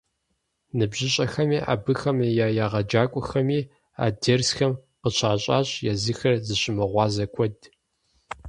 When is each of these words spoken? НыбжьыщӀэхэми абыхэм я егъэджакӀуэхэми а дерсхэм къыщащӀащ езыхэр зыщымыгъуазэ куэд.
НыбжьыщӀэхэми 0.77 1.59
абыхэм 1.73 2.17
я 2.45 2.47
егъэджакӀуэхэми 2.63 3.59
а 4.03 4.05
дерсхэм 4.21 4.73
къыщащӀащ 5.01 5.69
езыхэр 5.91 6.35
зыщымыгъуазэ 6.45 7.25
куэд. 7.33 7.57